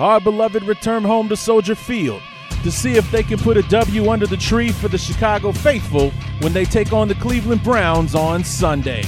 [0.00, 2.22] our beloved return home to Soldier Field
[2.62, 6.10] to see if they can put a W under the tree for the Chicago faithful
[6.40, 9.02] when they take on the Cleveland Browns on Sunday.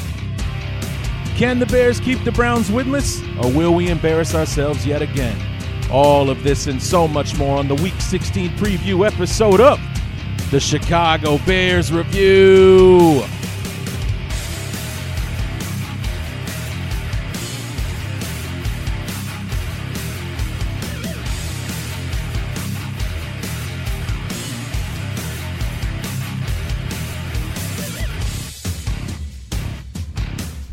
[1.36, 5.36] Can the Bears keep the Browns winless, or will we embarrass ourselves yet again?
[5.90, 9.80] All of this and so much more on the Week 16 preview episode of
[10.50, 13.22] the Chicago Bears Review.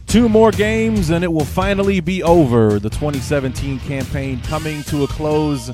[0.10, 2.80] Two more games and it will finally be over.
[2.80, 5.72] The 2017 campaign coming to a close,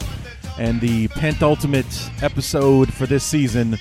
[0.57, 3.77] and the penultimate episode for this season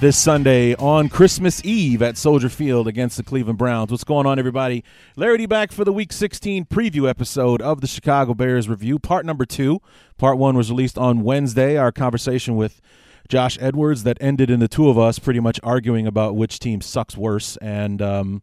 [0.00, 3.90] this Sunday on Christmas Eve at Soldier Field against the Cleveland Browns.
[3.90, 4.82] What's going on, everybody?
[5.14, 9.26] Larry D back for the Week 16 preview episode of the Chicago Bears Review, part
[9.26, 9.82] number two.
[10.16, 11.76] Part one was released on Wednesday.
[11.76, 12.80] Our conversation with
[13.28, 16.80] Josh Edwards that ended in the two of us pretty much arguing about which team
[16.80, 18.42] sucks worse, and um,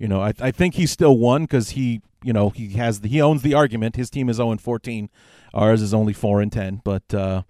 [0.00, 3.08] you know, I, I think he's still won because he, you know, he has the,
[3.08, 3.96] he owns the argument.
[3.96, 5.10] His team is 0 and 14,
[5.52, 6.80] ours is only 4 and 10.
[6.82, 7.42] But uh,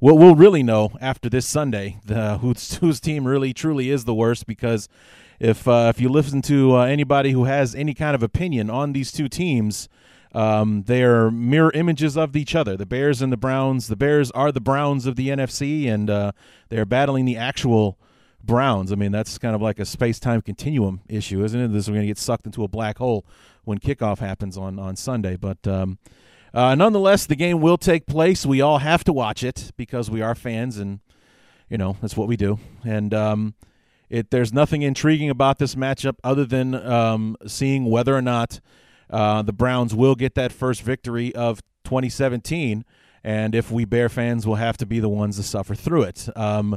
[0.00, 4.14] we'll we'll really know after this Sunday the whose whose team really truly is the
[4.14, 4.86] worst because
[5.40, 8.92] if uh, if you listen to uh, anybody who has any kind of opinion on
[8.92, 9.88] these two teams.
[10.36, 12.76] Um, they are mirror images of each other.
[12.76, 13.86] The Bears and the Browns.
[13.86, 16.32] The Bears are the Browns of the NFC, and uh,
[16.70, 17.96] they are battling the actual
[18.44, 18.92] Browns.
[18.92, 21.68] I mean, that's kind of like a space time continuum issue, isn't it?
[21.68, 23.26] This is going to get sucked into a black hole
[23.64, 25.36] when kickoff happens on on Sunday.
[25.36, 25.98] But um,
[26.52, 28.46] uh, nonetheless, the game will take place.
[28.46, 31.00] We all have to watch it because we are fans, and
[31.68, 32.58] you know that's what we do.
[32.84, 33.54] And um,
[34.08, 38.60] it there's nothing intriguing about this matchup other than um, seeing whether or not
[39.10, 42.84] uh, the Browns will get that first victory of 2017,
[43.22, 46.28] and if we Bear fans will have to be the ones to suffer through it.
[46.36, 46.76] Um,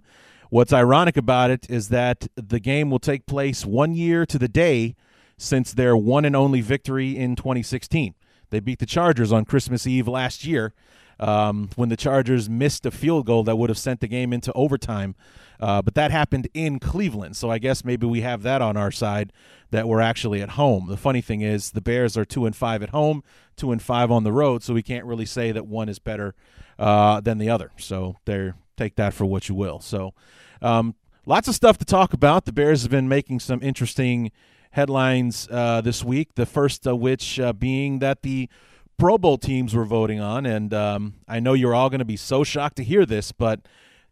[0.49, 4.47] What's ironic about it is that the game will take place one year to the
[4.47, 4.95] day
[5.37, 8.15] since their one and only victory in 2016.
[8.49, 10.73] They beat the Chargers on Christmas Eve last year
[11.19, 14.53] um, when the Chargers missed a field goal that would have sent the game into
[14.53, 15.15] overtime.
[15.59, 18.91] Uh, but that happened in Cleveland, so I guess maybe we have that on our
[18.91, 19.33] side
[19.71, 20.87] that we're actually at home.
[20.87, 23.23] The funny thing is, the Bears are two and five at home,
[23.55, 26.35] two and five on the road, so we can't really say that one is better
[26.77, 27.71] uh, than the other.
[27.77, 29.79] So they're take that for what you will.
[29.79, 30.13] So,
[30.61, 30.95] um,
[31.25, 32.45] lots of stuff to talk about.
[32.45, 34.31] The Bears have been making some interesting
[34.71, 36.35] headlines uh, this week.
[36.35, 38.49] The first of which uh, being that the
[38.97, 42.17] Pro Bowl teams were voting on, and um, I know you're all going to be
[42.17, 43.61] so shocked to hear this, but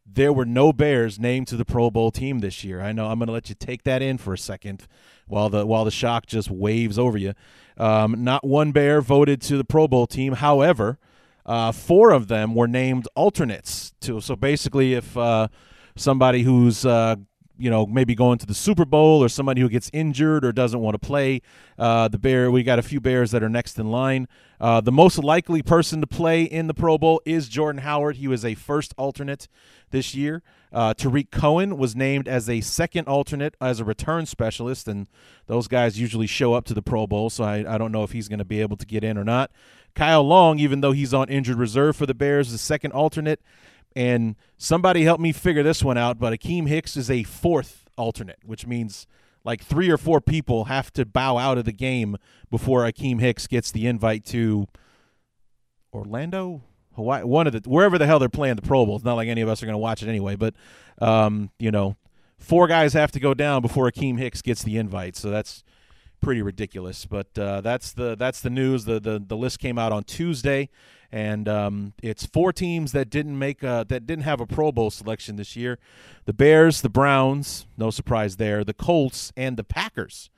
[0.06, 2.82] there were no Bears named to the Pro Bowl team this year.
[2.82, 4.88] I know I'm going to let you take that in for a second
[5.28, 7.34] while the while the shock just waves over you.
[7.78, 10.34] Um, not one Bear voted to the Pro Bowl team.
[10.34, 11.00] However,
[11.46, 13.94] uh, four of them were named alternates.
[14.02, 15.48] To so basically, if uh,
[15.96, 17.16] somebody who's uh,
[17.58, 20.80] you know maybe going to the Super Bowl or somebody who gets injured or doesn't
[20.80, 21.42] want to play,
[21.78, 24.28] uh, the Bear we got a few Bears that are next in line.
[24.60, 28.16] Uh, the most likely person to play in the Pro Bowl is Jordan Howard.
[28.18, 29.48] He was a first alternate
[29.92, 30.42] this year.
[30.72, 35.08] Uh, Tarik Cohen was named as a second alternate as a return specialist, and
[35.48, 38.12] those guys usually show up to the Pro Bowl, so I, I don't know if
[38.12, 39.52] he's going to be able to get in or not.
[39.96, 43.42] Kyle Long, even though he's on injured reserve for the Bears, is the second alternate.
[43.96, 48.40] And somebody help me figure this one out, but Akiem Hicks is a fourth alternate,
[48.44, 49.08] which means
[49.46, 52.18] like three or four people have to bow out of the game
[52.52, 54.68] before Akiem Hicks gets the invite to
[55.94, 56.62] Orlando,
[56.96, 58.98] Hawaii, one of the wherever the hell they're playing the Pro Bowl.
[58.98, 60.56] It's not like any of us are going to watch it anyway, but
[61.00, 61.96] um, you know,
[62.38, 65.16] four guys have to go down before Akiem Hicks gets the invite.
[65.16, 65.64] So that's
[66.16, 67.06] pretty ridiculous.
[67.06, 68.86] But uh, that's the that's the news.
[68.86, 70.70] The, the the list came out on Tuesday,
[71.12, 74.90] and um, it's four teams that didn't make a, that didn't have a Pro Bowl
[74.90, 75.78] selection this year:
[76.26, 80.30] the Bears, the Browns, no surprise there, the Colts, and the Packers.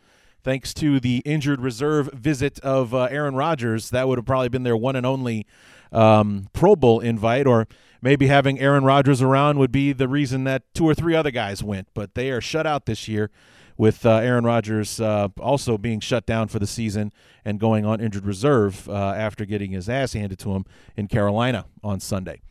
[0.44, 4.64] Thanks to the injured reserve visit of uh, Aaron Rodgers, that would have probably been
[4.64, 5.46] their one and only
[5.92, 7.68] um, Pro Bowl invite, or
[8.02, 11.64] maybe having Aaron Rodgers around would be the reason that two or three other guys
[11.64, 11.90] went.
[11.94, 13.30] But they are shut out this year
[13.78, 17.12] with uh, Aaron Rodgers uh, also being shut down for the season
[17.46, 20.66] and going on injured reserve uh, after getting his ass handed to him
[20.96, 22.42] in Carolina on Sunday.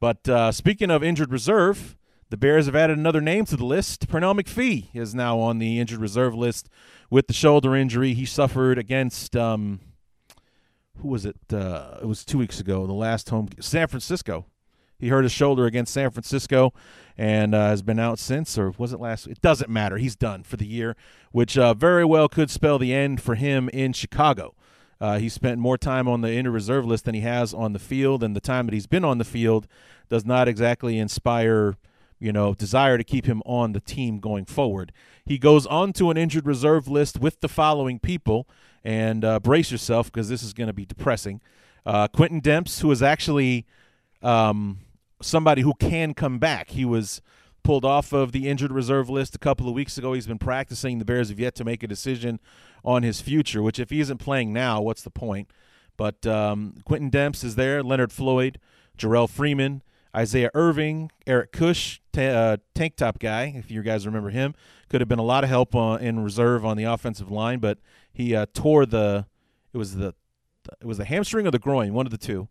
[0.00, 1.96] But uh, speaking of injured reserve,
[2.30, 4.08] the Bears have added another name to the list.
[4.08, 6.68] Pernell McPhee is now on the injured reserve list
[7.10, 9.36] with the shoulder injury he suffered against.
[9.36, 9.80] Um,
[10.98, 11.36] who was it?
[11.52, 12.86] Uh, it was two weeks ago.
[12.86, 14.46] The last home, San Francisco.
[15.02, 16.72] He hurt his shoulder against San Francisco,
[17.18, 18.56] and uh, has been out since.
[18.56, 19.26] Or was it last?
[19.26, 19.96] It doesn't matter.
[19.96, 20.94] He's done for the year,
[21.32, 24.54] which uh, very well could spell the end for him in Chicago.
[25.00, 27.80] Uh, he spent more time on the injured reserve list than he has on the
[27.80, 29.66] field, and the time that he's been on the field
[30.08, 31.74] does not exactly inspire,
[32.20, 34.92] you know, desire to keep him on the team going forward.
[35.26, 38.46] He goes on to an injured reserve list with the following people
[38.84, 41.40] and uh, brace yourself because this is going to be depressing.
[41.84, 43.66] Uh, Quintin Demps, who is actually
[44.22, 44.78] um,
[45.22, 46.70] somebody who can come back.
[46.70, 47.22] He was
[47.62, 50.12] pulled off of the injured reserve list a couple of weeks ago.
[50.12, 50.98] He's been practicing.
[50.98, 52.40] The Bears have yet to make a decision
[52.84, 55.48] on his future, which if he isn't playing now, what's the point?
[55.96, 58.58] But um, Quintin Demps is there, Leonard Floyd,
[58.98, 59.82] Jerrell Freeman,
[60.14, 64.54] Isaiah Irving, Eric Kush, t- uh, tank top guy, if you guys remember him,
[64.88, 67.78] could have been a lot of help in reserve on the offensive line, but
[68.12, 69.26] he uh, tore the
[69.72, 70.14] it was the
[70.80, 72.48] it was the hamstring or the groin, one of the two,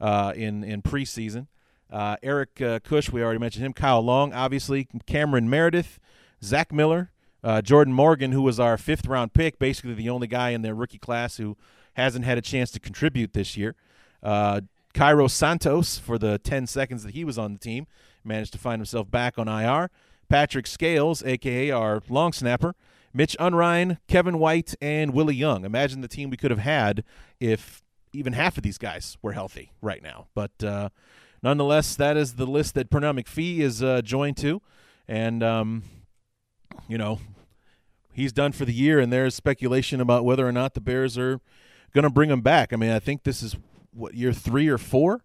[0.00, 1.46] uh, in in preseason.
[1.90, 3.72] Uh, Eric uh, Kush, we already mentioned him.
[3.72, 4.88] Kyle Long, obviously.
[5.06, 5.98] Cameron Meredith,
[6.42, 7.10] Zach Miller,
[7.42, 10.74] uh, Jordan Morgan, who was our fifth round pick, basically the only guy in their
[10.74, 11.56] rookie class who
[11.94, 13.74] hasn't had a chance to contribute this year.
[14.22, 14.62] Uh,
[14.94, 17.86] Cairo Santos, for the 10 seconds that he was on the team,
[18.24, 19.90] managed to find himself back on IR.
[20.28, 21.74] Patrick Scales, a.k.a.
[21.74, 22.74] our long snapper.
[23.12, 25.64] Mitch Unrein, Kevin White, and Willie Young.
[25.64, 27.04] Imagine the team we could have had
[27.38, 27.82] if
[28.12, 30.26] even half of these guys were healthy right now.
[30.34, 30.88] But uh,
[31.44, 34.62] nonetheless, that is the list that Pernell McPhee is uh, joined to.
[35.06, 35.84] And, um,
[36.88, 37.20] you know,
[38.14, 41.38] he's done for the year, and there's speculation about whether or not the Bears are
[41.92, 42.72] going to bring him back.
[42.72, 43.54] I mean, I think this is
[43.92, 45.22] what year three or four,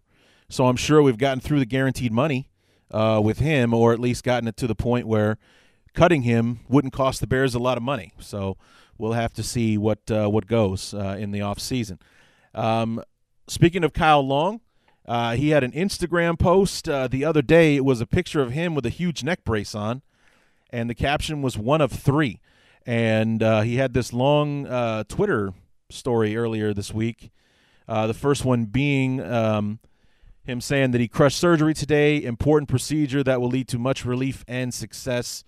[0.50, 2.50] so I'm sure we've gotten through the guaranteed money
[2.90, 5.38] uh, with him, or at least gotten it to the point where
[5.94, 8.12] cutting him wouldn't cost the Bears a lot of money.
[8.18, 8.58] So
[8.98, 11.98] we'll have to see what uh, what goes uh, in the off season.
[12.54, 13.02] Um,
[13.48, 14.60] speaking of Kyle Long,
[15.06, 17.76] uh, he had an Instagram post uh, the other day.
[17.76, 20.02] It was a picture of him with a huge neck brace on,
[20.70, 22.40] and the caption was one of three.
[22.86, 25.52] And uh, he had this long uh, Twitter
[25.90, 27.30] story earlier this week.
[27.86, 29.80] Uh, the first one being um,
[30.44, 34.44] him saying that he crushed surgery today, important procedure that will lead to much relief
[34.48, 35.44] and success.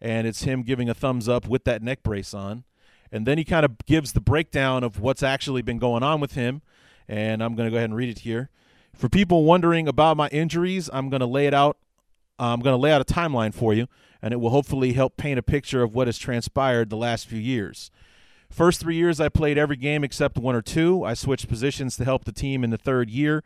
[0.00, 2.64] And it's him giving a thumbs up with that neck brace on.
[3.12, 6.32] And then he kind of gives the breakdown of what's actually been going on with
[6.32, 6.62] him.
[7.06, 8.50] And I'm going to go ahead and read it here.
[8.94, 11.76] For people wondering about my injuries, I'm going to lay it out.
[12.38, 13.86] I'm going to lay out a timeline for you,
[14.20, 17.38] and it will hopefully help paint a picture of what has transpired the last few
[17.38, 17.90] years.
[18.50, 21.04] First three years, I played every game except one or two.
[21.04, 23.42] I switched positions to help the team in the third year.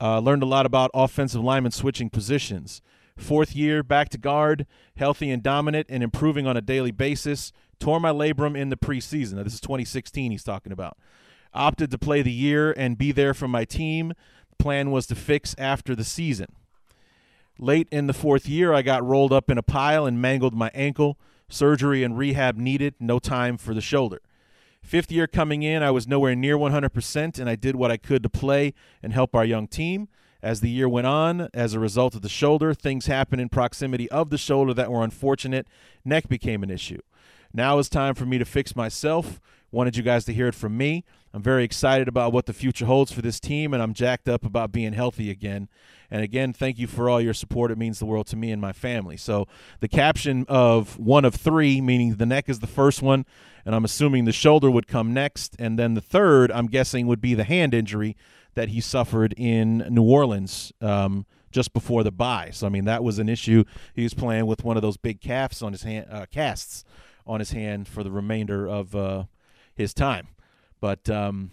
[0.00, 2.82] Uh, learned a lot about offensive linemen switching positions.
[3.16, 7.52] Fourth year, back to guard, healthy and dominant, and improving on a daily basis.
[7.78, 9.34] Tore my labrum in the preseason.
[9.34, 10.96] Now, this is 2016 he's talking about.
[11.54, 14.12] Opted to play the year and be there for my team.
[14.62, 16.46] Plan was to fix after the season.
[17.58, 20.70] Late in the fourth year, I got rolled up in a pile and mangled my
[20.72, 21.18] ankle.
[21.48, 24.20] Surgery and rehab needed, no time for the shoulder.
[24.80, 28.22] Fifth year coming in, I was nowhere near 100%, and I did what I could
[28.22, 30.06] to play and help our young team.
[30.40, 34.08] As the year went on, as a result of the shoulder, things happened in proximity
[34.12, 35.66] of the shoulder that were unfortunate.
[36.04, 37.00] Neck became an issue.
[37.52, 39.40] Now it's time for me to fix myself.
[39.72, 41.02] Wanted you guys to hear it from me.
[41.32, 44.44] I'm very excited about what the future holds for this team, and I'm jacked up
[44.44, 45.70] about being healthy again.
[46.10, 47.70] And again, thank you for all your support.
[47.70, 49.16] It means the world to me and my family.
[49.16, 49.48] So
[49.80, 53.24] the caption of one of three, meaning the neck is the first one,
[53.64, 57.22] and I'm assuming the shoulder would come next, and then the third, I'm guessing, would
[57.22, 58.14] be the hand injury
[58.54, 62.50] that he suffered in New Orleans um, just before the bye.
[62.52, 63.64] So I mean that was an issue.
[63.94, 66.84] He was playing with one of those big calves on his hand, uh, casts
[67.26, 69.24] on his hand for the remainder of uh,
[69.74, 70.28] his time.
[70.80, 71.50] But um,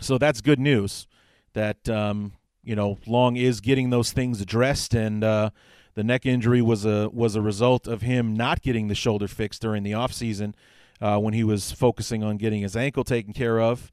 [0.00, 1.06] so that's good news
[1.52, 2.32] that um,
[2.62, 5.50] you know Long is getting those things addressed, and uh,
[5.94, 9.62] the neck injury was a was a result of him not getting the shoulder fixed
[9.62, 10.54] during the offseason.
[11.00, 13.90] uh, when he was focusing on getting his ankle taken care of.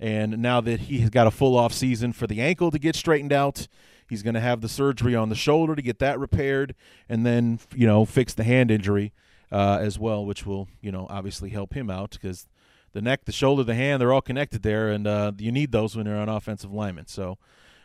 [0.00, 2.94] And now that he has got a full off season for the ankle to get
[2.94, 3.66] straightened out,
[4.08, 6.74] he's going to have the surgery on the shoulder to get that repaired,
[7.08, 9.12] and then you know fix the hand injury
[9.50, 12.46] uh, as well, which will you know obviously help him out because
[12.92, 15.96] the neck, the shoulder, the hand, they're all connected there, and uh, you need those
[15.96, 17.06] when you're an offensive lineman.
[17.06, 17.38] So,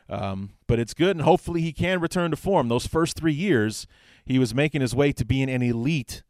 [0.10, 2.67] um, but it's good, and hopefully he can return to form.
[2.67, 3.88] Those first three years,
[4.25, 6.24] he was making his way to being an elite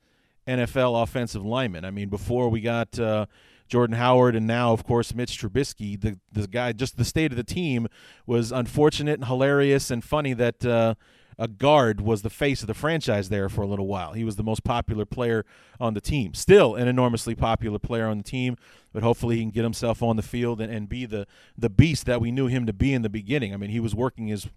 [0.48, 1.86] NFL offensive lineman.
[1.86, 3.28] I mean, before we got uh,
[3.68, 7.38] Jordan Howard and now, of course, Mitch Trubisky, the the guy, just the state of
[7.38, 7.88] the team
[8.26, 10.66] was unfortunate and hilarious and funny that.
[10.66, 10.96] Uh,
[11.38, 14.14] a guard was the face of the franchise there for a little while.
[14.14, 15.46] He was the most popular player
[15.80, 16.34] on the team.
[16.34, 18.58] Still an enormously popular player on the team,
[18.92, 21.26] but hopefully he can get himself on the field and, and be the
[21.58, 23.54] the beast that we knew him to be in the beginning.
[23.54, 24.48] I mean, he was working his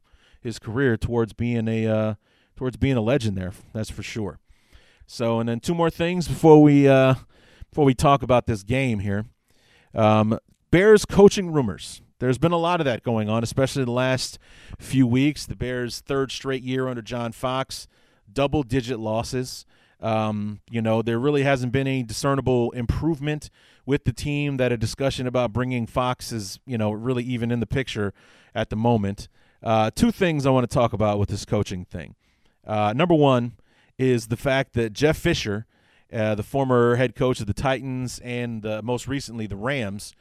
[0.41, 2.15] his career towards being a uh,
[2.57, 3.53] towards being a legend there.
[3.73, 4.39] That's for sure.
[5.07, 7.15] So, and then two more things before we uh,
[7.71, 9.27] before we talk about this game here.
[9.95, 10.39] Um,
[10.71, 14.39] Bears coaching rumors there's been a lot of that going on, especially the last
[14.79, 15.47] few weeks.
[15.47, 17.89] The Bears' third straight year under John Fox,
[18.33, 19.67] double digit losses.
[20.01, 23.51] Um, you know, there really hasn't been any discernible improvement
[23.85, 27.61] with the team that a discussion about bringing Fox is, you know, really even in
[27.61, 28.13] the picture
[28.55, 29.29] at the moment.
[29.63, 32.15] Uh, two things I want to talk about with this coaching thing.
[32.67, 33.53] Uh, number one
[33.99, 35.67] is the fact that Jeff Fisher,
[36.13, 40.15] uh, the former head coach of the Titans and most recently the Rams,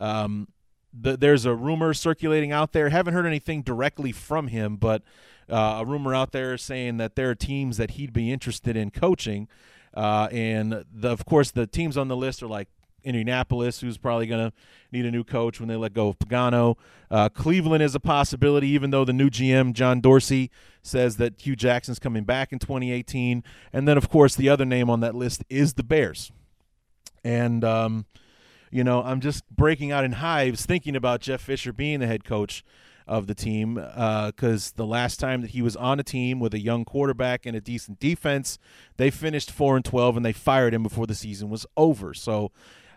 [0.00, 0.48] um,
[0.92, 2.88] the, there's a rumor circulating out there.
[2.88, 5.02] Haven't heard anything directly from him, but
[5.48, 8.90] uh, a rumor out there saying that there are teams that he'd be interested in
[8.90, 9.48] coaching.
[9.94, 12.68] Uh, and the, of course, the teams on the list are like
[13.02, 14.56] Indianapolis, who's probably going to
[14.92, 16.76] need a new coach when they let go of Pagano.
[17.10, 20.50] Uh, Cleveland is a possibility, even though the new GM, John Dorsey,
[20.82, 23.42] says that Hue Jackson's coming back in 2018.
[23.72, 26.30] And then, of course, the other name on that list is the Bears.
[27.24, 28.06] And, um,
[28.70, 32.24] you know, I'm just breaking out in hives thinking about Jeff Fisher being the head
[32.24, 32.64] coach
[33.06, 36.54] of the team because uh, the last time that he was on a team with
[36.54, 38.58] a young quarterback and a decent defense,
[38.96, 42.14] they finished four and twelve, and they fired him before the season was over.
[42.14, 42.52] So.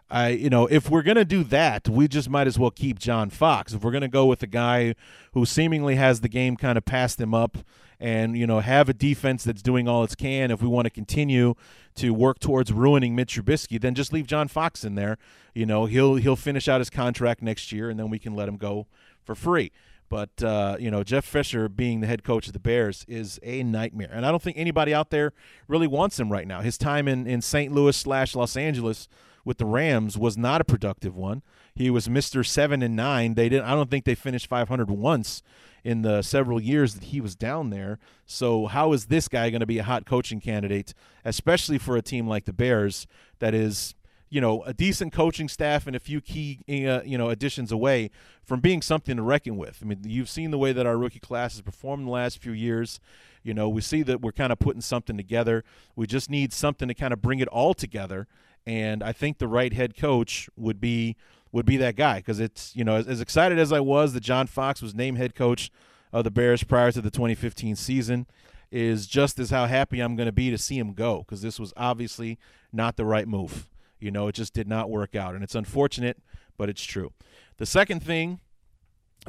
[0.09, 3.31] I, you know, if we're gonna do that, we just might as well keep John
[3.31, 3.73] Fox.
[3.73, 4.93] If we're gonna go with a guy
[5.31, 7.57] who seemingly has the game kind of passed him up,
[8.03, 10.51] and you know have a defense that's doing all it can.
[10.51, 11.55] If we want to continue
[11.95, 15.17] to work towards ruining Mitch Trubisky, then just leave John Fox in there.
[15.55, 18.49] You know he'll he'll finish out his contract next year, and then we can let
[18.49, 18.87] him go
[19.23, 19.71] for free.
[20.09, 23.63] But uh, you know Jeff Fisher being the head coach of the Bears is a
[23.63, 25.31] nightmare, and I don't think anybody out there
[25.69, 26.59] really wants him right now.
[26.59, 27.71] His time in in St.
[27.71, 29.07] Louis slash Los Angeles
[29.45, 31.41] with the Rams was not a productive one.
[31.75, 33.33] He was Mister Seven and Nine.
[33.33, 33.65] They didn't.
[33.65, 35.41] I don't think they finished 500 once
[35.83, 37.99] in the several years that he was down there.
[38.25, 40.93] So how is this guy going to be a hot coaching candidate,
[41.25, 43.07] especially for a team like the Bears
[43.39, 43.95] that is
[44.29, 48.09] you know a decent coaching staff and a few key uh, you know additions away
[48.43, 49.79] from being something to reckon with.
[49.81, 52.51] I mean, you've seen the way that our rookie class has performed the last few
[52.51, 52.99] years.
[53.43, 55.63] You know, we see that we're kind of putting something together.
[55.95, 58.27] We just need something to kind of bring it all together.
[58.65, 61.17] And I think the right head coach would be
[61.53, 64.23] would be that guy because it's you know as, as, excited as I was that
[64.23, 65.71] John Fox was named head coach
[66.11, 68.27] of the Bears prior to the 2015 season
[68.71, 71.59] is just as how happy I'm going to be to see him go because this
[71.59, 72.39] was obviously
[72.73, 73.69] not the right move.
[73.99, 76.17] You know, it just did not work out, and it's unfortunate,
[76.57, 77.13] but it's true.
[77.57, 78.41] The second thing,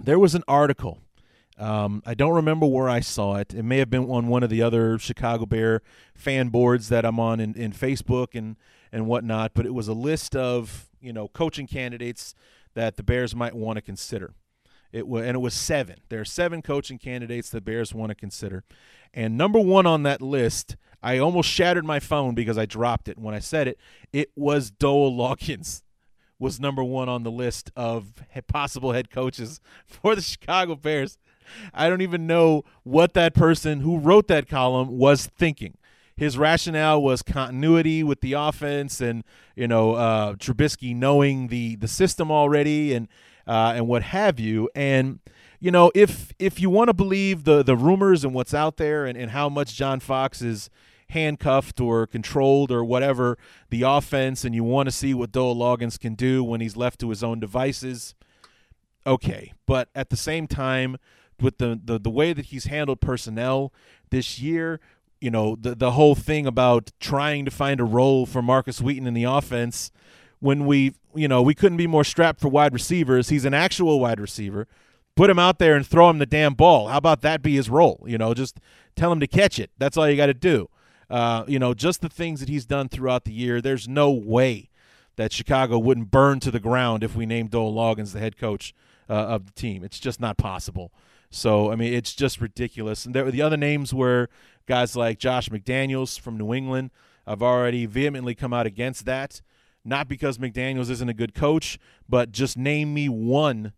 [0.03, 0.99] there was an article.
[1.59, 3.55] Um, I don't remember where I saw it.
[3.55, 5.83] It may have been on one of the other Chicago Bear
[6.17, 8.57] fan boards that I'm on in, in Facebook and
[8.91, 9.53] and whatnot.
[9.55, 12.35] But it was a list of you know coaching candidates
[12.75, 14.35] that the Bears might want to consider.
[14.93, 15.97] It was, and it was seven.
[16.09, 18.65] There are seven coaching candidates the Bears want to consider,
[19.13, 23.19] and number one on that list, I almost shattered my phone because I dropped it
[23.19, 23.79] when I said it.
[24.13, 25.83] It was Dowell Loggains
[26.39, 28.13] was number one on the list of
[28.49, 31.19] possible head coaches for the Chicago Bears.
[31.73, 35.77] I don't even know what that person who wrote that column was thinking
[36.17, 39.25] his rationale was continuity with the offense and
[39.57, 43.09] you know uh, Trubisky knowing the the system already and
[43.47, 44.71] uh, and what have you.
[44.75, 45.21] And
[45.61, 49.07] you know if if you want to believe the the rumors and what's out there
[49.07, 50.71] and, and how much John Fox is
[51.09, 53.39] handcuffed or controlled or whatever
[53.71, 57.01] the offense, and you want to see what Dowell Loggains can do when he's left
[57.01, 58.15] to his own devices.
[59.07, 60.97] Okay, but at the same time,
[61.41, 63.73] with the, the the way that he's handled personnel
[64.11, 64.81] this year,
[65.25, 69.07] you know the the whole thing about trying to find a role for Markus Wheaton
[69.07, 69.91] in the offense
[70.41, 73.31] when we you know we couldn't be more strapped for wide receivers.
[73.31, 74.69] He's an actual wide receiver.
[75.17, 76.89] Put him out there and throw him the damn ball.
[76.89, 78.05] How about that be his role?
[78.07, 78.61] You know, just
[78.97, 79.71] tell him to catch it.
[79.79, 80.69] That's all you got to do.
[81.09, 83.63] Uh, you know, just the things that he's done throughout the year.
[83.63, 84.69] There's no way
[85.17, 88.75] that Chicago wouldn't burn to the ground if we named Dowell Loggains the head coach
[89.09, 89.85] uh, of the team.
[89.85, 90.93] It's just not possible.
[91.35, 93.05] So I mean, it's just ridiculous.
[93.05, 94.29] And there, the other names were
[94.67, 96.93] guys like Josh McDaniels from New England.
[97.27, 99.43] I've already vehemently come out against that,
[99.85, 101.77] not because McDaniels isn't a good coach,
[102.09, 103.73] but just name me one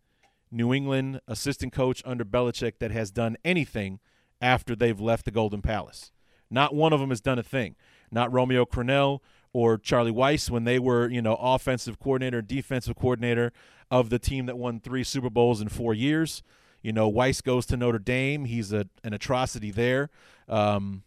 [0.50, 4.00] New England assistant coach under Belichick that has done anything
[4.40, 6.12] after they've left the Golden Palace.
[6.50, 7.75] Not one of them has done a thing.
[8.10, 9.20] Not Romeo Crennel
[9.54, 13.50] or Charlie Weis when they were, you know, offensive coordinator, defensive coordinator
[13.90, 16.42] of the team that won three Super Bowls in four years.
[16.86, 18.44] You know, Weis goes to Notre Dame.
[18.44, 20.08] He's a, an atrocity there.
[20.48, 21.02] Um,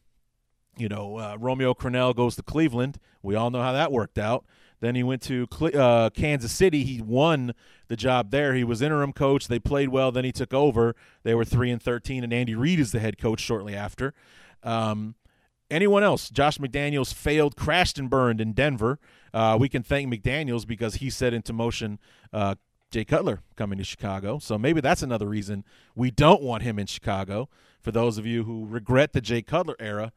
[0.78, 3.00] you know, uh, Romeo Crennel goes to Cleveland.
[3.24, 4.44] We all know how that worked out.
[4.82, 6.84] Then he went to uh, Kansas City.
[6.84, 7.54] He won
[7.88, 8.56] the job there.
[8.56, 9.48] He was interim coach.
[9.48, 10.12] They played well.
[10.12, 10.98] Then he took over.
[11.24, 14.14] They were three and thirteen, and Andy Reid is the head coach shortly after.
[14.64, 15.16] Um,
[15.72, 16.30] anyone else?
[16.30, 19.00] Josh McDaniels failed, crashed and burned in Denver.
[19.34, 22.00] Uh, we can thank McDaniels because he set into motion
[22.34, 22.56] uh,
[22.92, 24.40] Jay Cutler coming to Chicago.
[24.40, 25.64] So maybe that's another reason
[25.96, 27.50] we don't want him in Chicago.
[27.82, 30.12] For those of you who regret the Jay Cutler era,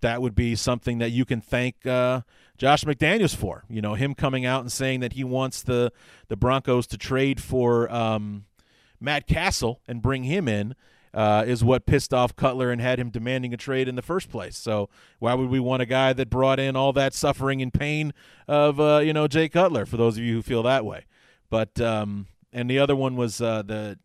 [0.00, 2.22] that would be something that you can thank uh,
[2.58, 3.64] Josh McDaniels for.
[3.68, 5.92] You know, him coming out and saying that he wants the
[6.28, 8.44] the Broncos to trade for um,
[9.00, 10.74] Matt Cassel and bring him in.
[11.14, 14.30] Uh, is what pissed off Cutler and had him demanding a trade in the first
[14.30, 14.56] place.
[14.56, 14.88] So
[15.18, 18.14] why would we want a guy that brought in all that suffering and pain
[18.48, 19.84] of uh, you know Jay Cutler?
[19.84, 21.04] For those of you who feel that way,
[21.52, 23.98] but um, and the other one was uh, the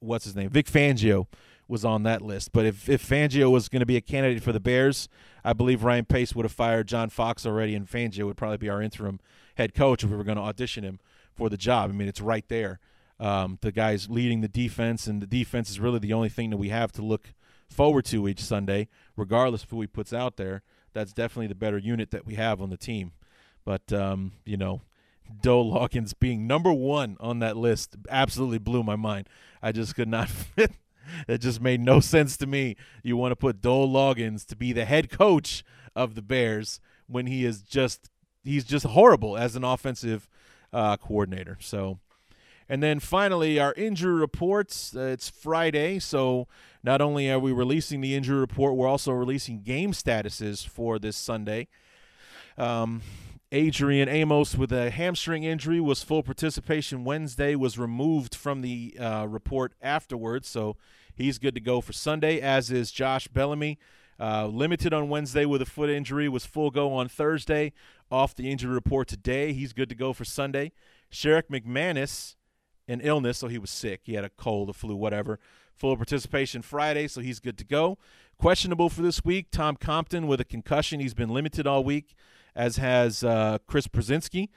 [0.00, 1.26] what's his name, Vic Fangio
[1.68, 2.52] was on that list.
[2.52, 5.06] But if if Fangio was going to be a candidate for the Bears,
[5.44, 8.70] I believe Ryan Pace would have fired John Fox already, and Fangio would probably be
[8.70, 9.20] our interim
[9.56, 10.98] head coach if we were going to audition him
[11.34, 11.90] for the job.
[11.90, 12.80] I mean, it's right there.
[13.20, 16.56] Um, the guy's leading the defense, and the defense is really the only thing that
[16.56, 17.34] we have to look
[17.68, 18.88] forward to each Sunday,
[19.18, 20.62] regardless of who he puts out there.
[20.94, 23.12] That's definitely the better unit that we have on the team.
[23.66, 24.80] But um, you know,
[25.42, 29.28] Dowell Loggains being number one on that list absolutely blew my mind.
[29.62, 30.72] I just could not fit.
[31.28, 32.76] It just made no sense to me.
[33.02, 35.64] You want to put Dowell Loggains to be the head coach
[35.94, 38.10] of the Bears when he is just
[38.44, 40.28] he's just horrible as an offensive
[40.72, 41.56] uh, coordinator.
[41.60, 41.98] So,
[42.68, 44.94] and then finally our injury reports.
[44.94, 46.48] Uh, it's Friday, so
[46.82, 51.16] not only are we releasing the injury report, we're also releasing game statuses for this
[51.16, 51.68] Sunday.
[52.58, 53.02] Um,
[53.52, 59.26] Adrian Amos with a hamstring injury was full participation Wednesday, was removed from the uh,
[59.28, 60.76] report afterwards, so
[61.14, 63.78] he's good to go for Sunday, as is Josh Bellamy.
[64.18, 67.72] Uh, limited on Wednesday with a foot injury, was full go on Thursday.
[68.10, 70.72] Off the injury report today, he's good to go for Sunday.
[71.12, 72.34] Sherrick McManus,
[72.88, 74.00] an illness, so he was sick.
[74.04, 75.38] He had a cold, a flu, whatever.
[75.76, 77.98] Full participation Friday, so he's good to go.
[78.38, 80.98] Questionable for this week, Tom Compton with a concussion.
[80.98, 82.16] He's been limited all week
[82.56, 84.48] as has uh, Chris Brzezinski,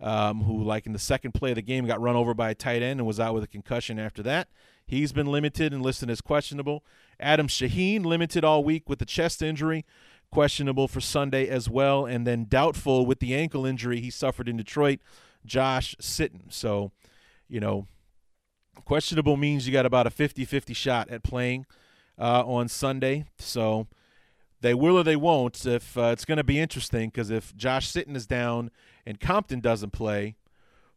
[0.00, 2.54] um, who, like in the second play of the game, got run over by a
[2.54, 4.48] tight end and was out with a concussion after that.
[4.86, 6.84] He's been limited and listed as questionable.
[7.20, 9.84] Adam Shaheen limited all week with a chest injury,
[10.30, 14.56] questionable for Sunday as well, and then doubtful with the ankle injury he suffered in
[14.56, 15.00] Detroit.
[15.44, 16.52] Josh Sitton.
[16.52, 16.92] So,
[17.48, 17.86] you know,
[18.84, 21.66] questionable means you got about a 50-50 shot at playing
[22.18, 23.26] uh, on Sunday.
[23.38, 23.88] So
[24.60, 25.64] they will or they won't.
[25.66, 28.70] If uh, it's going to be interesting because if Josh Sitton is down
[29.06, 30.36] and Compton doesn't play,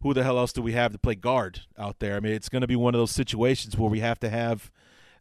[0.02, 2.16] who the hell else do we have to play guard out there?
[2.16, 4.72] I mean, it's going to be one of those situations where we have to have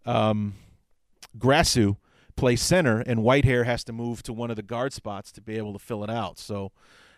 [0.07, 0.55] um,
[1.39, 1.97] Grasu
[2.37, 5.57] play center, and Whitehair has to move to one of the guard spots to be
[5.57, 6.39] able to fill it out.
[6.39, 6.73] So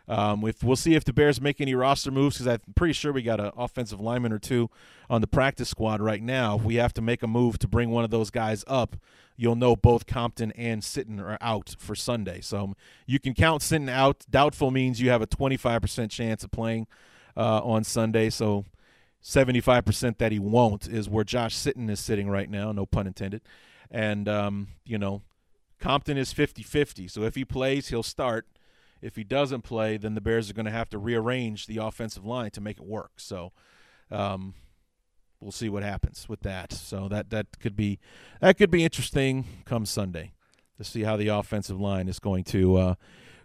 [0.09, 3.13] um, if we'll see if the Bears make any roster moves because I'm pretty sure
[3.13, 4.69] we got an offensive lineman or two
[5.09, 6.57] on the practice squad right now.
[6.57, 8.97] If we have to make a move to bring one of those guys up,
[9.37, 12.41] you'll know both Compton and Sitton are out for Sunday.
[12.41, 12.75] So
[13.07, 14.25] you can count Sitton out.
[14.29, 16.89] Doubtful means you have a 25% chance of playing
[17.37, 18.31] uh, on Sunday.
[18.31, 18.65] So
[19.23, 22.73] 75% that he won't is where Josh Sitton is sitting right now.
[22.73, 23.43] No pun intended.
[23.91, 25.23] And um, you know,
[25.79, 27.11] Compton is 50-50.
[27.11, 28.47] So if he plays, he'll start
[29.03, 32.25] if he doesn't play, then the Bears are going to have to rearrange the offensive
[32.25, 33.13] line to make it work.
[33.17, 33.53] So,
[34.11, 34.55] um,
[35.43, 36.73] we'll see what happens with that.
[36.73, 37.99] So that that could be
[38.41, 40.33] that could be interesting come Sunday
[40.79, 42.95] to see how the offensive line is going to uh,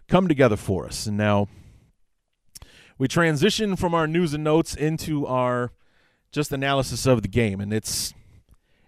[0.06, 1.06] come together for us.
[1.06, 1.48] And now
[2.96, 5.72] we transition from our news and notes into our
[6.32, 8.14] just analysis of the game, and it's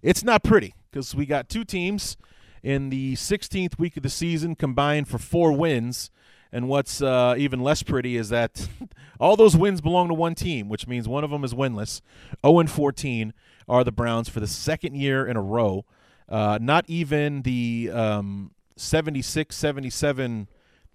[0.02, 2.16] it's not pretty because we got two teams
[2.62, 6.10] in the 16th week of the season combined for four wins
[6.52, 8.68] and what's uh, even less pretty is that
[9.20, 12.00] all those wins belong to one team, which means one of them is winless.
[12.44, 13.32] 0 and 14
[13.68, 15.84] are the Browns for the second year in a row.
[16.28, 20.48] Uh, not even the um, 76 77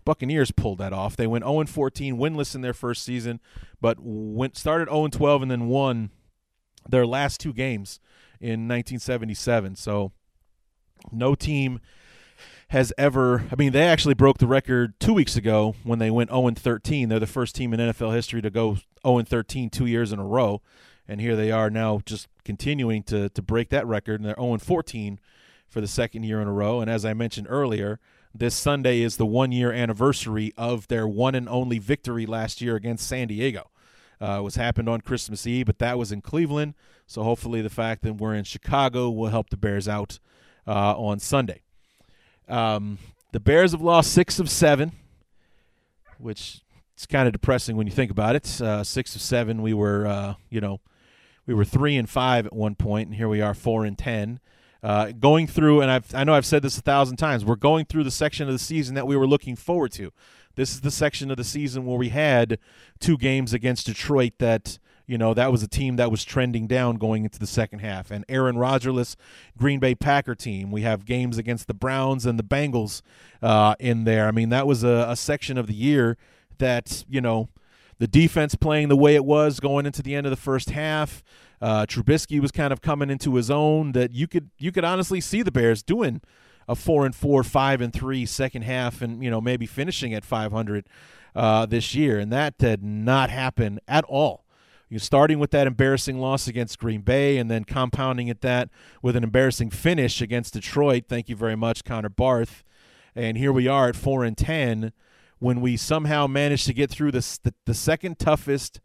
[0.05, 1.15] Buccaneers pulled that off.
[1.15, 3.39] They went 0 14, winless in their first season,
[3.81, 6.11] but went started 0 12 and then won
[6.87, 7.99] their last two games
[8.39, 9.75] in 1977.
[9.75, 10.11] So
[11.11, 11.79] no team
[12.69, 13.45] has ever.
[13.51, 17.09] I mean, they actually broke the record two weeks ago when they went 0 13.
[17.09, 20.25] They're the first team in NFL history to go 0 13 two years in a
[20.25, 20.61] row,
[21.07, 24.57] and here they are now just continuing to to break that record, and they're 0
[24.57, 25.19] 14
[25.67, 26.81] for the second year in a row.
[26.81, 27.99] And as I mentioned earlier,
[28.33, 32.75] this Sunday is the one year anniversary of their one and only victory last year
[32.75, 33.69] against San Diego.
[34.21, 36.73] Uh, it was happened on Christmas Eve, but that was in Cleveland.
[37.07, 40.19] So hopefully, the fact that we're in Chicago will help the Bears out
[40.67, 41.61] uh, on Sunday.
[42.47, 42.99] Um,
[43.31, 44.91] the Bears have lost six of seven,
[46.17, 46.61] which
[46.93, 48.61] it's kind of depressing when you think about it.
[48.61, 50.79] Uh, six of seven, we were, uh, you know,
[51.45, 54.39] we were three and five at one point, and here we are four and ten.
[54.81, 57.85] Uh, going through, and I've, I know I've said this a thousand times, we're going
[57.85, 60.11] through the section of the season that we were looking forward to.
[60.55, 62.59] This is the section of the season where we had
[62.99, 64.77] two games against Detroit that
[65.07, 68.11] you know that was a team that was trending down going into the second half.
[68.11, 69.15] And aaron rodgerless
[69.57, 70.71] green bay packer team.
[70.71, 73.01] We have games against the browns and the bengals
[73.41, 74.27] uh, in there.
[74.27, 76.17] I mean that was a, a, section of the year
[76.57, 77.49] that you know
[77.97, 81.23] the defense playing the way it was going into the end of the first half.
[81.61, 85.21] Uh, Trubisky was kind of coming into his own that you could you could honestly
[85.21, 86.21] see the bears doing
[86.67, 90.25] a four and four, five and three second half, and you know maybe finishing at
[90.25, 90.87] 500
[91.35, 94.44] uh, this year, and that did not happen at all.
[94.87, 98.69] You starting with that embarrassing loss against Green Bay, and then compounding it that
[99.01, 101.05] with an embarrassing finish against Detroit.
[101.09, 102.63] Thank you very much, Connor Barth.
[103.15, 104.93] And here we are at four and ten,
[105.39, 108.79] when we somehow managed to get through this the, the second toughest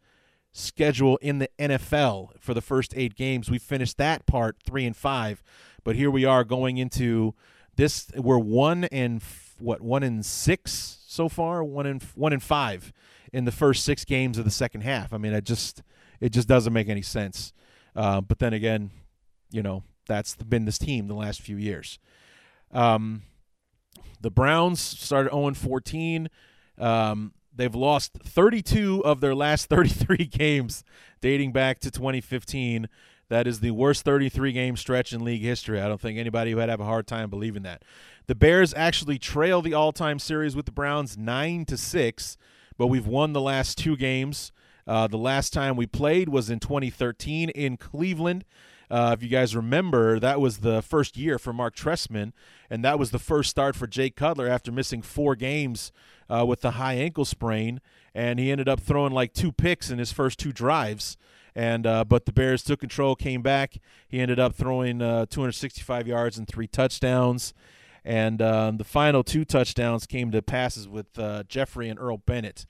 [0.51, 3.51] schedule in the NFL for the first eight games.
[3.51, 5.43] We finished that part three and five,
[5.83, 7.35] but here we are going into
[7.75, 9.21] this we're one and
[9.59, 12.91] what one in six so far, one in one in five
[13.33, 15.13] in the first six games of the second half.
[15.13, 15.81] I mean, it just
[16.19, 17.53] it just doesn't make any sense.
[17.95, 18.91] Uh, but then again,
[19.51, 21.99] you know that's been this team the last few years.
[22.71, 23.23] Um,
[24.19, 26.29] the Browns started 0 14.
[26.77, 30.83] Um, they've lost 32 of their last 33 games
[31.21, 32.87] dating back to 2015.
[33.29, 35.79] That is the worst 33 game stretch in league history.
[35.79, 37.83] I don't think anybody would have a hard time believing that.
[38.27, 42.37] The Bears actually trail the all-time series with the Browns 9 to 6,
[42.77, 44.51] but we've won the last two games.
[44.87, 48.45] Uh, the last time we played was in 2013 in Cleveland.
[48.89, 52.33] Uh, if you guys remember, that was the first year for Mark Trestman,
[52.69, 55.93] and that was the first start for Jake Cutler after missing four games
[56.29, 57.79] uh, with the high ankle sprain,
[58.13, 61.15] and he ended up throwing like two picks in his first two drives
[61.55, 63.77] and uh, but the Bears took control, came back.
[64.07, 67.53] He ended up throwing uh, 265 yards and three touchdowns,
[68.03, 72.65] and um, the final two touchdowns came to passes with uh, Jeffery and Earl Bennett.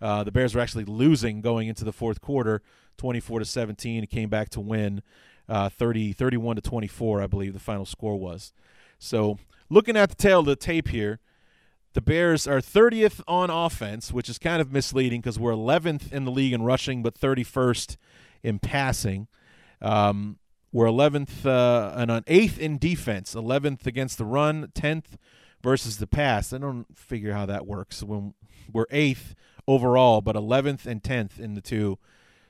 [0.00, 2.62] Uh, the Bears were actually losing going into the fourth quarter,
[2.98, 4.04] 24 to 17.
[4.04, 5.02] It came back to win,
[5.48, 8.52] uh, 30 31 to 24, I believe the final score was.
[8.98, 11.20] So looking at the tail of the tape here.
[11.94, 16.26] The Bears are 30th on offense, which is kind of misleading because we're 11th in
[16.26, 17.96] the league in rushing, but 31st
[18.42, 19.28] in passing.
[19.80, 20.38] Um,
[20.72, 25.16] we're 11th uh, and on eighth in defense, 11th against the run, 10th
[25.62, 26.52] versus the pass.
[26.52, 28.34] I don't figure how that works when
[28.72, 29.34] we're eighth
[29.66, 31.98] overall, but 11th and 10th in the two.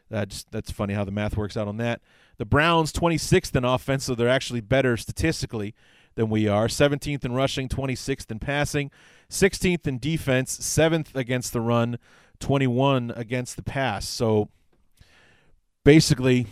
[0.09, 2.00] That's that's funny how the math works out on that.
[2.38, 5.74] The Browns 26th in offense, so they're actually better statistically
[6.14, 6.68] than we are.
[6.68, 8.90] 17th in rushing, 26th in passing,
[9.31, 11.98] 16th in defense, 7th against the run,
[12.40, 14.09] 21 against the pass.
[14.09, 14.48] So
[15.85, 16.46] basically,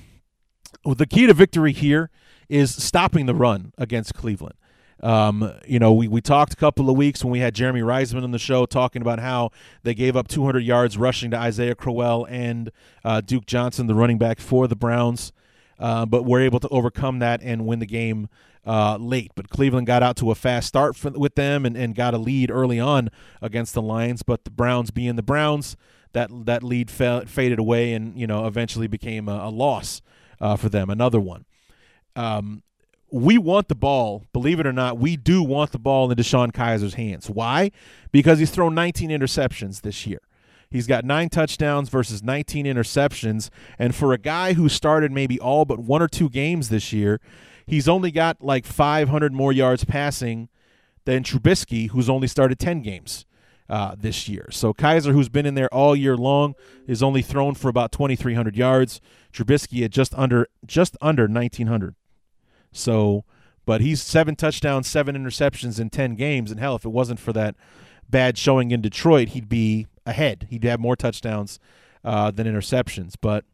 [0.85, 2.11] the key to victory here
[2.49, 4.55] is stopping the run against Cleveland.
[5.03, 8.23] Um, you know, we, we talked a couple of weeks when we had Jeremy Reisman
[8.23, 9.51] on the show talking about how
[9.83, 12.71] they gave up 200 yards rushing to Isaiah Crowell and
[13.05, 15.33] uh, Duke Johnson, the running back for the Browns.
[15.79, 18.29] Uh, but we're able to overcome that and win the game
[18.65, 19.33] uh, late.
[19.35, 22.19] But Cleveland got out to a fast start for, with them and, and got a
[22.19, 23.11] lead early on
[23.43, 24.23] against the Lions.
[24.23, 25.77] But the Browns, being the Browns,
[26.13, 30.01] that that lead fell, faded away and you know eventually became a, a loss
[30.41, 30.91] uh, for them.
[30.91, 31.45] Another one.
[32.17, 32.63] Um,
[33.11, 36.53] we want the ball, believe it or not, we do want the ball in DeShone
[36.53, 37.31] Kizer's hands.
[37.31, 37.71] Why?
[38.11, 40.21] Because he's thrown 19 interceptions this year.
[40.69, 43.51] He's got nine touchdowns versus 19 interceptions.
[43.79, 47.21] And for a guy who started maybe all but one or two games this year,
[47.67, 50.49] he's only got like 500 more yards passing
[51.05, 53.27] than Trubisky, who's only started 10 games
[53.69, 54.49] uh, this year.
[54.51, 56.55] So Kizer, who's been in there all year long,
[56.87, 59.01] is only thrown for about 2,300 yards.
[59.33, 61.95] Trubisky at just under just under 1,900.
[62.73, 63.25] So,
[63.65, 66.51] but he's seven touchdowns, seven interceptions in 10 games.
[66.51, 67.55] And hell, if it wasn't for that
[68.09, 70.47] bad showing in Detroit, he'd be ahead.
[70.51, 71.59] He'd have more touchdowns
[72.05, 73.15] uh, than interceptions.
[73.21, 73.45] But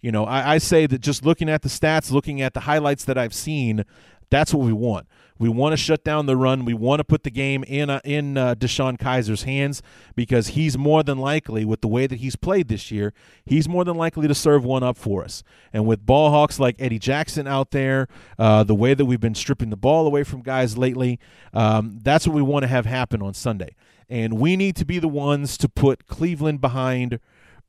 [0.00, 3.04] you know, I, I say that just looking at the stats, looking at the highlights
[3.04, 3.84] that I've seen,
[4.30, 5.06] that's what we want.
[5.42, 6.64] We want to shut down the run.
[6.64, 9.82] We want to put the game in uh, in uh, DeShone Kizer's hands
[10.14, 13.12] because he's more than likely, with the way that he's played this year,
[13.44, 15.42] he's more than likely to serve one up for us.
[15.72, 18.06] And with ball hawks like Eddie Jackson out there,
[18.38, 21.18] uh, the way that we've been stripping the ball away from guys lately,
[21.52, 23.74] um, that's what we want to have happen on Sunday.
[24.08, 27.18] And we need to be the ones to put Cleveland behind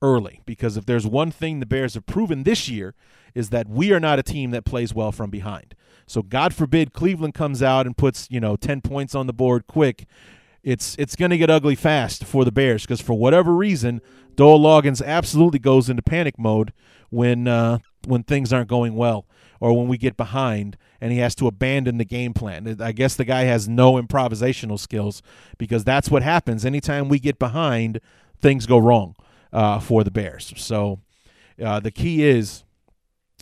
[0.03, 2.93] early because if there's one thing the Bears have proven this year
[3.33, 5.73] is that we are not a team that plays well from behind.
[6.05, 9.65] So God forbid Cleveland comes out and puts, you know, 10 points on the board
[9.65, 10.05] quick.
[10.61, 14.01] It's it's going to get ugly fast for the Bears because for whatever reason,
[14.35, 16.73] Dowell Loggains absolutely goes into panic mode
[17.09, 19.25] when uh, when things aren't going well
[19.59, 22.77] or when we get behind and he has to abandon the game plan.
[22.81, 25.21] I guess the guy has no improvisational skills
[25.57, 27.99] because that's what happens anytime we get behind,
[28.41, 29.15] things go wrong
[29.53, 30.53] uh, for the Bears.
[30.57, 30.99] So
[31.63, 32.63] uh, the key is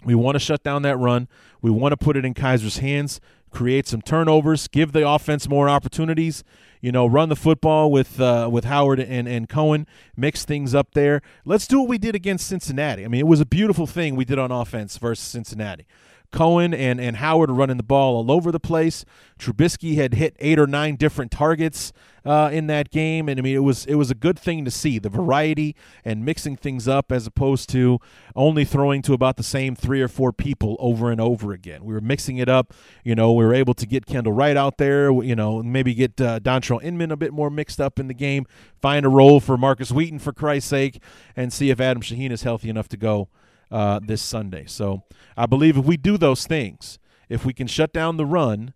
[0.05, 1.27] we want to shut down that run.
[1.61, 5.69] We want to put it in Kizer's hands, create some turnovers, give the offense more
[5.69, 6.43] opportunities.
[6.81, 9.85] You know, run the football with uh, with Howard and, and Cohen,
[10.17, 11.21] mix things up there.
[11.45, 13.05] Let's do what we did against Cincinnati.
[13.05, 15.85] I mean, it was a beautiful thing we did on offense versus Cincinnati.
[16.31, 19.05] Cohen and, and Howard running the ball all over the place.
[19.37, 21.91] Trubisky had hit eight or nine different targets
[22.23, 24.71] uh, in that game, and I mean it was it was a good thing to
[24.71, 27.99] see the variety and mixing things up as opposed to
[28.35, 31.83] only throwing to about the same three or four people over and over again.
[31.83, 32.73] We were mixing it up.
[33.03, 35.11] You know, we were able to get Kendall Wright out there.
[35.11, 38.45] You know, maybe get uh, Dontrelle Inman a bit more mixed up in the game.
[38.79, 41.01] Find a role for Markus Wheaton for Christ's sake,
[41.35, 43.29] and see if Adam Shaheen is healthy enough to go
[43.71, 44.65] uh, this Sunday.
[44.67, 45.03] So
[45.37, 48.73] I believe if we do those things, if we can shut down the run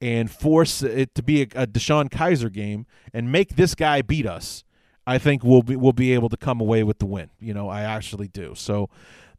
[0.00, 4.26] and force it to be a, a DeShone Kizer game and make this guy beat
[4.26, 4.64] us,
[5.06, 7.30] I think we'll be we'll be able to come away with the win.
[7.38, 8.54] You know, I actually do.
[8.54, 8.88] So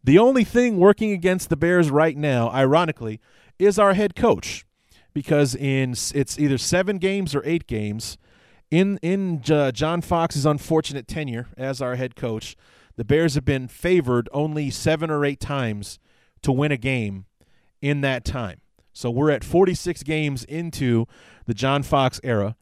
[0.03, 3.19] the only thing working against the Bears right now, ironically,
[3.57, 4.65] is our head coach,
[5.13, 8.17] because in it's either seven games or eight games.
[8.69, 12.55] In in uh, John Fox's unfortunate tenure as our head coach,
[13.01, 15.97] the Bears have been favored only seven or eight times
[16.43, 17.25] to win a game
[17.81, 18.61] in that time.
[18.93, 21.07] So we're at 46 games into
[21.47, 22.55] the John Fox era.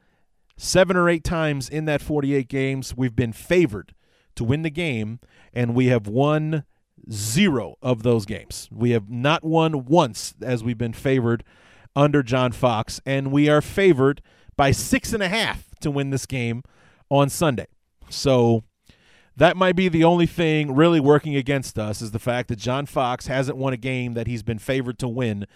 [0.56, 3.93] Seven or eight times in that 48 games, we've been favored
[4.36, 5.19] to win the game,
[5.54, 6.63] and we have won
[7.12, 8.69] zero of those games.
[8.71, 11.43] We have not won once as we've been favored
[11.97, 14.21] under John Fox, and we are favored
[14.56, 16.63] by six and a half to win this game
[17.10, 17.67] on Sunday.
[18.10, 18.63] So
[19.39, 22.86] that might be the only thing really working against us is the fact that John
[22.86, 25.47] Fox hasn't won a game that he's been favored to win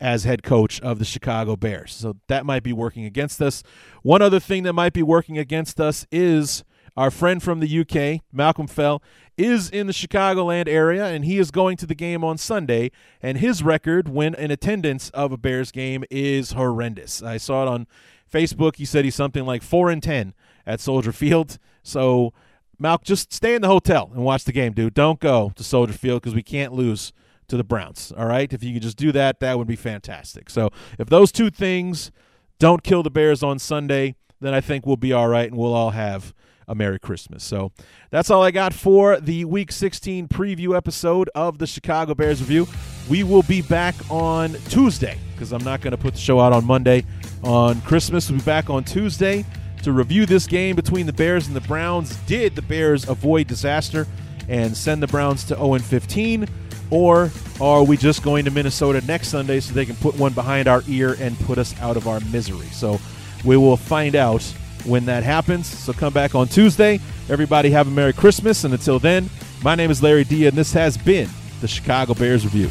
[0.00, 1.92] as head coach of the Chicago Bears.
[1.92, 3.64] So that might be working against us.
[4.02, 6.62] One other thing that might be working against us is
[6.96, 9.02] our friend from the UK, Malcolm Fell,
[9.36, 12.92] is in the Chicagoland area and he is going to the game on Sunday.
[13.20, 17.24] And his record when in attendance of a Bears game is horrendous.
[17.24, 17.88] I saw it on
[18.32, 18.76] Facebook.
[18.76, 20.32] He said he's something like 4 and 10
[20.64, 21.58] at Soldier Field.
[21.82, 22.32] So
[22.80, 24.94] Malk, just stay in the hotel and watch the game, dude.
[24.94, 27.12] Don't go to Soldier Field because we can't lose
[27.48, 28.12] to the Browns.
[28.16, 30.50] All right, if you could just do that, that would be fantastic.
[30.50, 32.10] So if those two things
[32.58, 35.74] don't kill the Bears on Sunday, then I think we'll be all right and we'll
[35.74, 36.34] all have
[36.68, 37.44] a Merry Christmas.
[37.44, 37.70] So
[38.10, 42.66] that's all I got for the Week 16 preview episode of the Chicago Bears Review.
[43.08, 46.52] We will be back on Tuesday because I'm not going to put the show out
[46.52, 47.04] on Monday.
[47.44, 49.44] On Christmas, we'll be back on Tuesday
[49.86, 52.16] to review this game between the Bears and the Browns.
[52.26, 54.04] Did the Bears avoid disaster
[54.48, 56.48] and send the Browns to 0 15?
[56.90, 60.66] Or are we just going to Minnesota next Sunday so they can put one behind
[60.66, 62.66] our ear and put us out of our misery?
[62.66, 63.00] So
[63.44, 64.42] we will find out
[64.84, 65.68] when that happens.
[65.68, 66.98] So come back on Tuesday.
[67.28, 68.64] Everybody have a Merry Christmas.
[68.64, 69.30] And until then,
[69.62, 71.28] my name is Larry D, and this has been
[71.60, 72.70] the Chicago Bears Review.